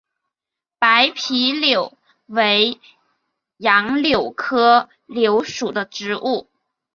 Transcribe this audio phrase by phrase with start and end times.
[0.79, 1.95] 白皮柳
[2.25, 2.81] 为
[3.57, 6.49] 杨柳科柳属的植物。